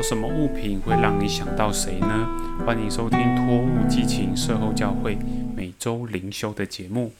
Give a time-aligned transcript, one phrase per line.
[0.00, 2.26] 到什么物品会让你想到谁呢？
[2.64, 5.14] 欢迎收听《托物激情社后教会》
[5.54, 7.12] 每周灵修的节目。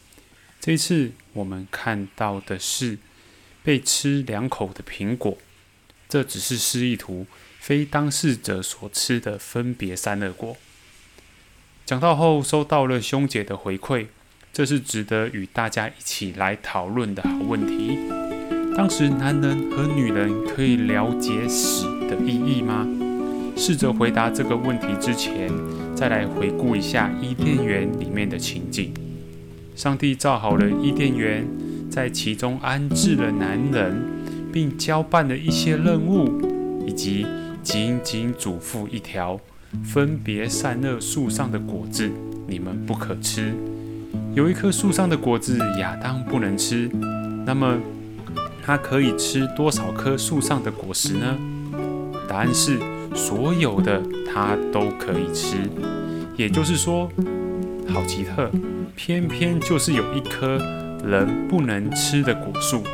[0.59, 2.97] 这次我们看到的是
[3.62, 5.37] 被吃两口的苹果，
[6.09, 7.27] 这只是示意图，
[7.59, 10.57] 非当事者所吃的分别三恶果。
[11.84, 14.06] 讲到后收到了兄姐的回馈，
[14.55, 18.30] 这是值得与大家一起来讨论的好问题。
[18.77, 22.87] 当时男人和女人可以了解死的意义吗？
[23.56, 25.51] 试着回答这个问题之前，
[25.95, 28.92] 再来回顾一下伊甸园里面的情景。
[29.77, 31.47] 上帝造好了伊甸园，
[31.91, 34.02] 在其中安置了男人，
[34.52, 36.41] 并交办了一些任务，
[36.87, 37.27] 以及
[37.62, 39.39] 仅仅嘱咐一条
[39.84, 42.11] 分别善恶树上的果子，
[42.47, 43.52] 你们不可吃。
[44.34, 46.89] 有一棵树上的果子，亚当不能吃。
[47.45, 47.77] 那么，
[48.71, 51.37] 它可以吃多少棵树上的果实呢？
[52.29, 52.79] 答案是
[53.17, 54.01] 所有的
[54.33, 55.57] 它都可以吃。
[56.37, 57.11] 也就是说，
[57.93, 58.48] 好奇特，
[58.95, 60.57] 偏偏就是有一棵
[61.05, 62.85] 人不能吃的果树。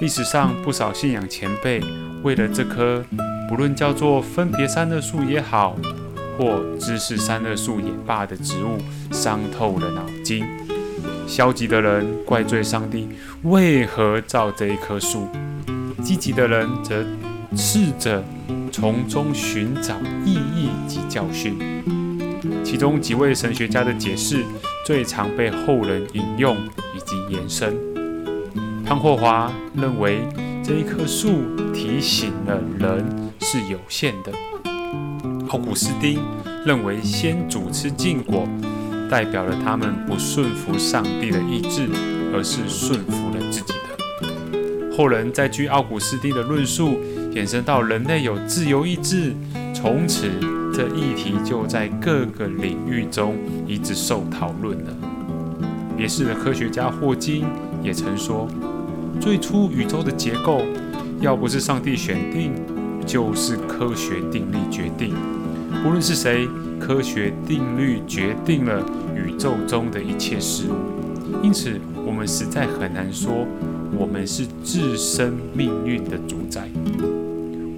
[0.00, 1.82] 历史上不少信仰前辈
[2.22, 3.04] 为了这棵，
[3.48, 5.76] 不论叫做分别三恶树也好，
[6.38, 8.78] 或知识三恶树也罢的植物，
[9.10, 10.46] 伤透了脑筋。
[11.30, 13.08] 消极的人怪罪上帝
[13.44, 15.28] 为何造这一棵树，
[16.02, 17.06] 积极的人则
[17.56, 18.20] 试着
[18.72, 21.56] 从中寻找意义及教训。
[22.64, 24.44] 其中几位神学家的解释
[24.84, 26.56] 最常被后人引用
[26.96, 27.78] 以及延伸。
[28.84, 30.26] 潘霍华认为
[30.64, 31.42] 这一棵树
[31.72, 34.32] 提醒了人是有限的。
[35.50, 36.18] 奥古斯丁
[36.66, 38.48] 认为先主吃禁果。
[39.10, 41.88] 代表了他们不顺服上帝的意志，
[42.32, 44.96] 而是顺服了自己的。
[44.96, 46.96] 后人再据奥古斯丁的论述，
[47.32, 49.34] 衍生到人类有自由意志，
[49.74, 50.28] 从此
[50.72, 53.36] 这议题就在各个领域中
[53.66, 54.92] 一直受讨论了。
[55.96, 57.44] 别世的科学家霍金
[57.82, 58.48] 也曾说，
[59.20, 60.62] 最初宇宙的结构
[61.20, 62.52] 要不是上帝选定，
[63.04, 65.14] 就是科学定律决定。
[65.82, 66.48] 不论是谁，
[66.78, 68.84] 科学定律决定了。
[69.12, 73.46] 宇宙中的一切事物，因此我们实在很难说
[73.94, 76.66] 我们是自身命运的主宰。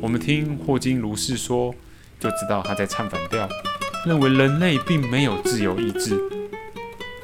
[0.01, 1.75] 我们听霍金如是说，
[2.21, 3.49] 就知道他在唱反调，
[4.07, 6.17] 认为人类并没有自由意志。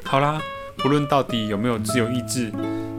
[0.03, 0.41] 好啦，
[0.77, 2.51] 不论到底有没有自由意志，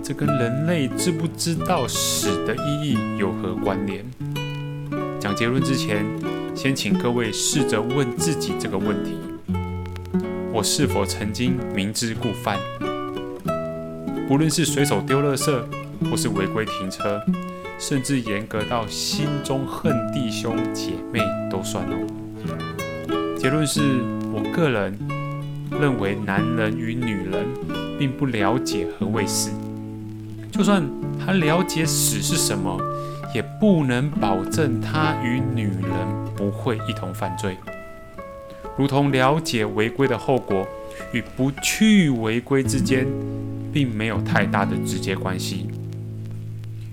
[0.03, 4.05] 这跟人类知不知道死的意义有何关联？
[5.21, 6.07] 讲结论之前，
[6.63, 9.13] 先请各位试着问自己这个问题。
[10.53, 12.59] 我是否曾经明知故犯？
[14.29, 15.51] 不论是随手丢垃圾，
[16.11, 17.19] 或是违规停车，
[17.79, 23.39] 甚至严格到心中恨弟兄姐妹都算哦。
[23.39, 23.81] 结论是
[24.31, 24.99] 我个人
[25.81, 27.47] 认为，男人与女人
[27.99, 29.51] 并不了解何谓死，
[30.53, 30.87] 就算
[31.19, 32.79] 他了解死是什么，
[33.35, 37.57] 也不能保证他与女人不会一同犯罪。
[38.77, 40.67] 如同了解违规的后果
[41.13, 43.07] 与不去违规之间，
[43.73, 45.69] 并没有太大的直接关系。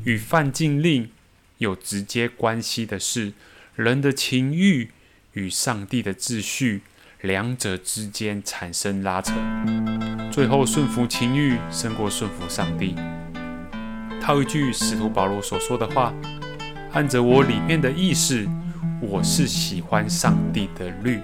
[0.03, 1.09] 与犯禁令
[1.57, 3.33] 有直接关系的是，
[3.75, 4.91] 人的情欲
[5.33, 6.81] 与上帝的秩序
[7.21, 9.33] 两者之间产生拉扯，
[10.31, 12.95] 最后顺服情欲胜过顺服上帝。
[14.27, 16.13] 套一句使徒保罗所说的话
[16.91, 18.45] ：“按着我里面的意识，
[18.99, 21.21] 我是喜欢上帝的律。”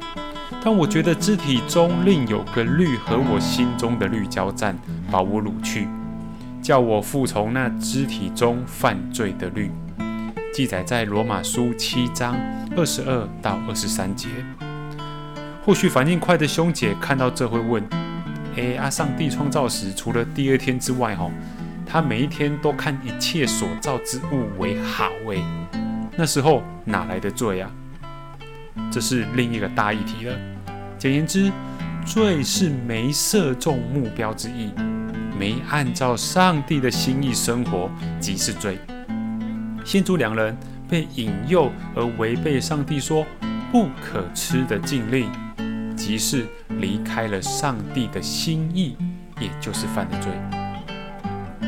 [0.63, 4.73] 但我觉得肢体中另有个律和我心中的律交战，
[5.11, 5.85] 把我掳去，
[6.61, 9.69] 叫我服从那肢体中犯罪的律。
[10.53, 12.37] 记载在罗马书七章
[12.77, 14.29] 二十二到二十三节。
[15.65, 17.83] 或许反应快的兄姐看到这会问：
[18.55, 21.29] 哎，啊，上帝创造时除了第二天之外，吼，
[21.93, 25.37] 他每一天都看一切所造之物为好，哎，
[26.17, 27.69] 那时候哪来的罪啊？
[28.91, 30.35] 这是另一个大议题了。
[30.97, 31.51] 简言之，
[32.03, 34.71] 罪是没射中目标之意，
[35.37, 38.79] 没按照上帝的心意生活，即是罪。
[39.85, 40.57] 先祖两人
[40.89, 43.23] 被引诱而违背上帝说
[43.71, 45.29] 不可吃的禁令，
[45.95, 48.97] 即是离开了上帝的心意，
[49.39, 50.31] 也就是犯了罪。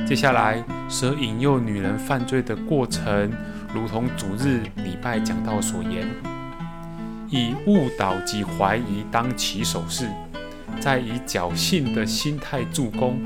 [0.05, 3.31] 接下来，蛇引诱女人犯罪的过程，
[3.73, 6.07] 如同主日礼拜讲道所言。
[7.27, 10.07] 以误导及怀疑当起手势，
[10.79, 13.19] 再以侥幸的心态助攻，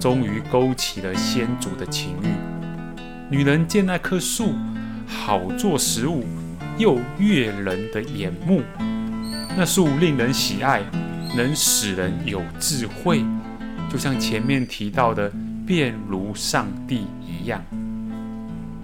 [0.00, 2.28] 终于勾起了先祖的情欲。
[3.28, 4.54] 女人见那棵树
[5.06, 6.24] 好做食物，
[6.78, 8.62] 又悦人的眼目。
[9.54, 10.80] 那树令人喜爱，
[11.36, 13.22] 能使人有智慧，
[13.90, 15.30] 就像前面提到的，
[15.66, 17.60] 便如上帝一样。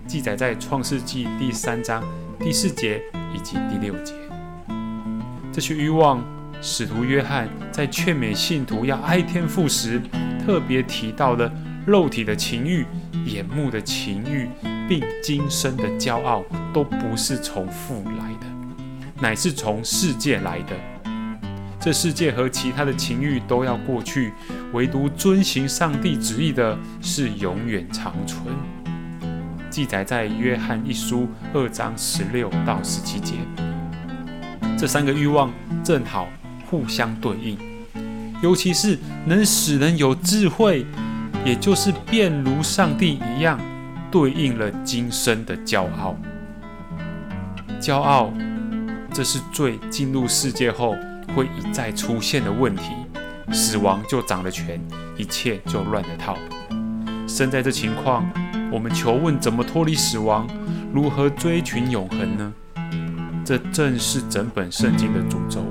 [0.04, 2.02] 记载在创世纪第三章
[2.40, 3.00] 第四节
[3.32, 4.12] 以及第六节。
[5.52, 6.22] 这些欲望，
[6.60, 10.02] 使徒约翰在劝勉信徒要爱天父时，
[10.44, 11.50] 特别提到了
[11.86, 12.84] 肉体的情欲、
[13.26, 14.48] 眼目的情欲，
[14.88, 16.42] 并今生的骄傲，
[16.74, 18.46] 都不是从父来的，
[19.20, 20.91] 乃是从世界来的。
[21.82, 24.32] 这世界和其他的情欲都要过去，
[24.72, 28.54] 唯独遵行上帝旨意的是永远长存。
[29.68, 33.34] 记载在约翰一书二章十六到十七节。
[34.78, 35.52] 这三个欲望
[35.82, 36.28] 正好
[36.70, 37.58] 互相对应，
[38.40, 38.96] 尤其是
[39.26, 40.86] 能使人有智慧，
[41.44, 43.60] 也就是便如上帝一样，
[44.08, 46.16] 对应了今生的骄傲。
[47.80, 48.32] 骄傲，
[49.12, 50.94] 这是罪进入世界后
[51.34, 52.92] 会一再出现的问题。
[53.52, 54.80] 死亡就掌了权，
[55.16, 56.38] 一切就乱了套。
[57.28, 58.30] 身在这情况，
[58.70, 60.48] 我们求问怎么脱离死亡，
[60.92, 62.52] 如何追寻永恒呢？
[63.44, 65.64] 这正是整本圣经的主轴，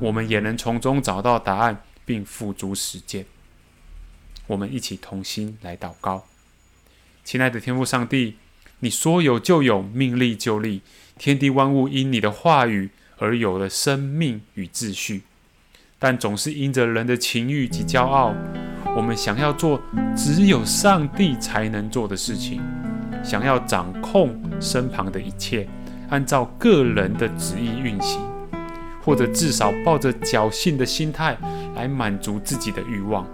[0.00, 3.26] 我们也能从中找到答案，并付诸实践。
[4.46, 6.24] 我们一起同心来祷告，
[7.24, 8.36] 亲爱的天父上帝，
[8.78, 10.80] 你说有就有，命立就立，
[11.18, 15.22] 天地万物因你的话语而有了生命与秩序，
[15.98, 18.34] 但总是因着人的情欲及骄傲，
[18.96, 19.80] 我们想要做
[20.16, 22.60] 只有上帝才能做的事情，
[23.22, 25.68] 想要掌控身旁的一切。
[26.10, 28.18] 按照个人的旨意运行，
[29.02, 31.36] 或者至少抱着侥幸的心态
[31.74, 33.26] 来满足自己的欲望，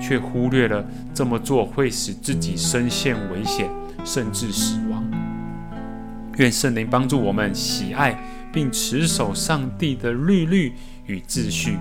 [0.00, 0.82] 却忽略了
[1.12, 3.68] 这么做会使自己深陷危险，
[4.06, 5.04] 甚至死亡。
[6.38, 8.18] 愿圣灵帮助我们喜爱
[8.54, 10.72] 并持守上帝的律律
[11.06, 11.76] 与秩序，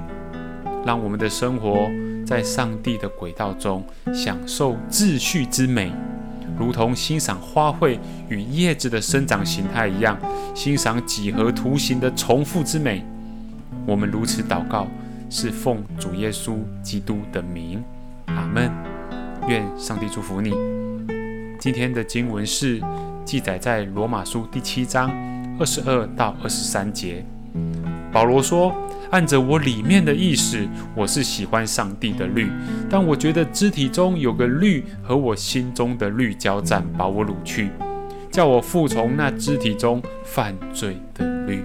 [0.83, 1.87] 让我们的生活
[2.25, 5.93] 在上帝的轨道中享受秩序之美。
[6.57, 7.97] 如同欣赏花卉
[8.27, 10.17] 与叶子的生长形态一样，
[10.55, 13.05] 欣赏几何图形的重复之美。
[13.85, 14.87] 我们如此祷告，
[15.29, 17.83] 是奉主耶稣基督的名，
[18.25, 18.71] 阿门。
[19.47, 20.53] 愿上帝祝福你。
[21.59, 22.81] 今天的经文是
[23.25, 25.11] 记载在罗马书第七章
[25.59, 27.25] 二十二到二十三节。
[28.11, 28.73] 保罗说。
[29.11, 30.57] 按着我里面的意思，
[30.95, 32.49] 我是喜欢上帝的律，
[32.89, 37.69] 但我觉得肢体中有个律和我心中的律交战，把我掳去，
[38.31, 41.63] 叫我服从那肢体中犯罪的律。